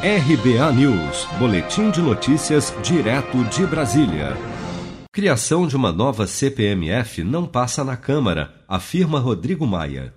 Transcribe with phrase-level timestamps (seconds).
[0.00, 4.36] RBA News, Boletim de Notícias, direto de Brasília.
[5.12, 10.14] Criação de uma nova CPMF não passa na Câmara, afirma Rodrigo Maia.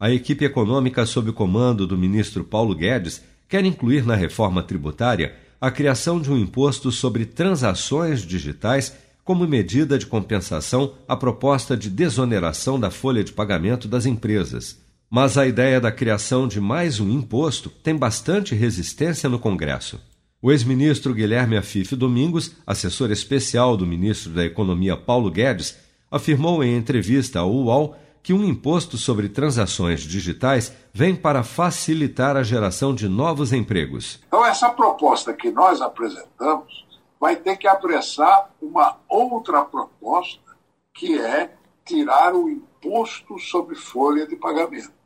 [0.00, 5.34] A equipe econômica sob o comando do ministro Paulo Guedes quer incluir na reforma tributária
[5.60, 11.90] a criação de um imposto sobre transações digitais como medida de compensação à proposta de
[11.90, 14.78] desoneração da folha de pagamento das empresas.
[15.12, 20.00] Mas a ideia da criação de mais um imposto tem bastante resistência no Congresso.
[20.40, 25.76] O ex-ministro Guilherme Afif Domingos, assessor especial do ministro da Economia Paulo Guedes,
[26.08, 32.44] afirmou em entrevista ao UOL que um imposto sobre transações digitais vem para facilitar a
[32.44, 34.20] geração de novos empregos.
[34.28, 36.86] Então, essa proposta que nós apresentamos
[37.18, 40.40] vai ter que apressar uma outra proposta,
[40.94, 41.50] que é
[41.84, 44.99] tirar o imposto sobre folha de pagamento.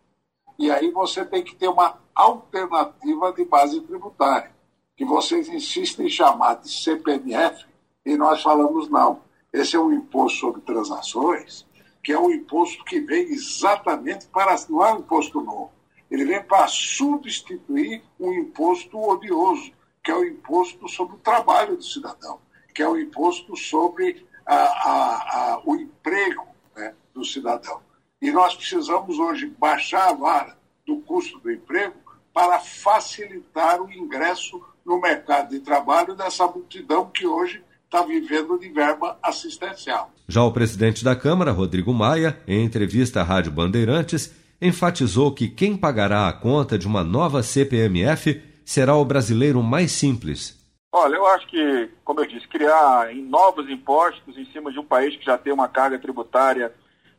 [0.58, 4.52] E aí você tem que ter uma alternativa de base tributária,
[4.96, 7.66] que vocês insistem em chamar de CPMF,
[8.05, 9.22] e nós falamos não.
[9.52, 11.66] Esse é um imposto sobre transações,
[12.02, 14.55] que é um imposto que vem exatamente para.
[14.69, 15.72] Não é um imposto novo.
[16.10, 21.82] Ele vem para substituir um imposto odioso, que é o imposto sobre o trabalho do
[21.82, 22.38] cidadão,
[22.75, 27.80] que é o imposto sobre a, a, a, o emprego né, do cidadão.
[28.25, 31.92] E nós precisamos hoje baixar a vara do custo do emprego
[32.33, 38.70] para facilitar o ingresso no mercado de trabalho dessa multidão que hoje está vivendo de
[38.70, 40.11] verba assistencial.
[40.27, 45.77] Já o presidente da Câmara, Rodrigo Maia, em entrevista à Rádio Bandeirantes, enfatizou que quem
[45.77, 50.59] pagará a conta de uma nova CPMF será o brasileiro mais simples.
[50.91, 55.14] Olha, eu acho que, como eu disse, criar novos impostos em cima de um país
[55.14, 56.72] que já tem uma carga tributária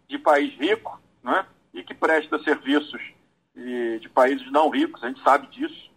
[0.07, 3.01] de país rico né, e que presta serviços
[3.55, 5.91] de, países não ricos, a gente sabe disso.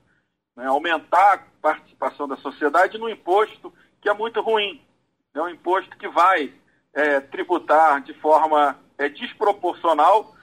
[0.56, 4.80] Né, aumentar a participação da sociedade no imposto que é muito ruim.
[5.34, 6.52] É um imposto que vai
[6.92, 10.34] é, tributar de forma é, desproporcional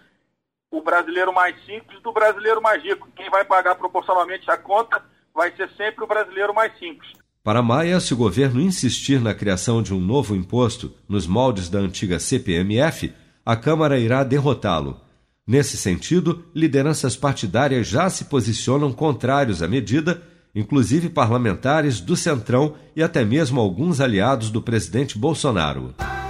[0.72, 3.10] o brasileiro mais simples do brasileiro mais rico.
[3.16, 5.04] Quem vai pagar proporcionalmente a conta
[5.34, 7.12] vai ser sempre o brasileiro mais simples.
[7.44, 11.80] Para Maia, se o governo insistir na criação de um novo imposto nos moldes da
[11.80, 13.14] antiga CPMF,
[13.46, 15.00] a Câmara irá derrotá-lo.
[15.48, 20.24] Nesse sentido, lideranças partidárias já se posicionam contrários à medida,
[20.56, 25.94] inclusive parlamentares do Centrão e até mesmo alguns aliados do presidente Bolsonaro.